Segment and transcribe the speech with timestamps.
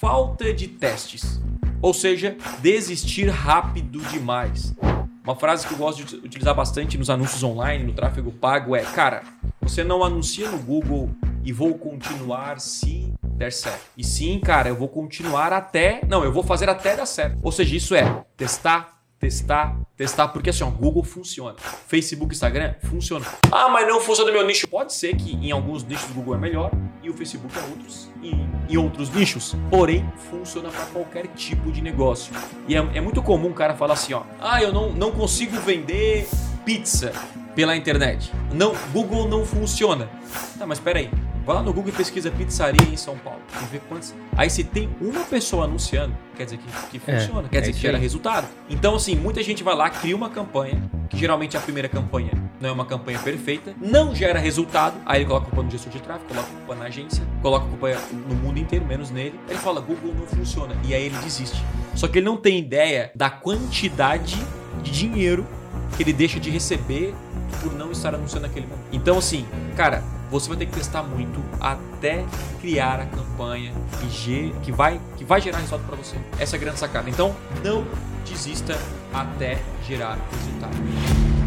[0.00, 1.40] falta de testes.
[1.80, 4.74] Ou seja, desistir rápido demais.
[5.24, 8.82] Uma frase que eu gosto de utilizar bastante nos anúncios online, no tráfego pago é:
[8.82, 9.22] cara,
[9.60, 11.10] você não anuncia no Google
[11.44, 13.86] e vou continuar se der certo.
[13.96, 16.00] E sim, cara, eu vou continuar até.
[16.08, 17.38] Não, eu vou fazer até dar certo.
[17.42, 21.56] Ou seja, isso é testar, testar, testar, porque assim, ó, Google funciona.
[21.88, 23.24] Facebook, Instagram funciona.
[23.50, 24.68] Ah, mas não funciona no meu nicho.
[24.68, 26.70] Pode ser que em alguns nichos o Google é melhor
[27.06, 28.34] e o Facebook é outros e
[28.68, 29.54] em outros nichos.
[29.70, 32.34] Porém, funciona para qualquer tipo de negócio.
[32.66, 35.56] E é, é muito comum o cara falar assim, ó, ah, eu não, não consigo
[35.60, 36.28] vender
[36.64, 37.12] pizza
[37.54, 38.32] pela internet.
[38.52, 40.08] Não, Google não funciona.
[40.58, 41.08] Tá, mas espera aí.
[41.44, 44.12] Vai lá no Google e pesquisa pizzaria em São Paulo e vê quantos.
[44.36, 47.72] Aí se tem uma pessoa anunciando, quer dizer que, que é, funciona, é, quer dizer
[47.72, 48.48] que gera resultado.
[48.68, 52.70] Então, assim, muita gente vai lá, cria uma campanha, que geralmente a primeira campanha não
[52.70, 54.96] é uma campanha perfeita, não gera resultado.
[55.04, 57.66] Aí ele coloca a culpa no gestor de tráfego, coloca a culpa na agência, coloca
[57.66, 59.38] a culpa no mundo inteiro, menos nele.
[59.48, 60.74] Ele fala, Google não funciona.
[60.84, 61.62] E aí ele desiste.
[61.94, 64.36] Só que ele não tem ideia da quantidade
[64.82, 65.46] de dinheiro
[65.96, 67.14] que ele deixa de receber
[67.62, 68.86] por não estar anunciando naquele momento.
[68.92, 72.24] Então, assim, cara, você vai ter que testar muito até
[72.60, 76.16] criar a campanha que, que, vai, que vai gerar resultado para você.
[76.38, 77.08] Essa é a grande sacada.
[77.08, 77.86] Então, não
[78.24, 78.76] desista
[79.12, 81.45] até gerar resultado.